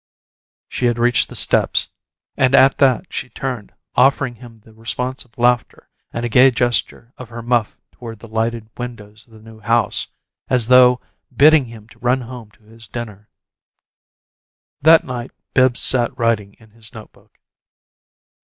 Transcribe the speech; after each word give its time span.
She 0.67 0.87
had 0.87 0.97
reached 0.97 1.29
the 1.29 1.35
steps, 1.35 1.89
and 2.35 2.55
at 2.55 2.79
that 2.79 3.13
she 3.13 3.29
turned, 3.29 3.71
offering 3.93 4.33
him 4.33 4.61
the 4.61 4.73
response 4.73 5.25
of 5.25 5.37
laughter 5.37 5.91
and 6.11 6.25
a 6.25 6.27
gay 6.27 6.49
gesture 6.49 7.13
of 7.19 7.29
her 7.29 7.43
muff 7.43 7.77
toward 7.91 8.17
the 8.17 8.27
lighted 8.27 8.71
windows 8.75 9.27
of 9.27 9.33
the 9.33 9.39
New 9.47 9.59
House, 9.59 10.07
as 10.49 10.69
though 10.69 10.99
bidding 11.31 11.65
him 11.65 11.87
to 11.89 11.99
run 11.99 12.21
home 12.21 12.49
to 12.49 12.63
his 12.63 12.87
dinner. 12.87 13.29
That 14.81 15.03
night, 15.03 15.29
Bibbs 15.53 15.79
sat 15.79 16.17
writing 16.17 16.53
in 16.55 16.71
his 16.71 16.95
note 16.95 17.11
book. 17.13 17.37